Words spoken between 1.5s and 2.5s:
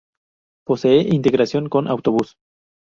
con autobús.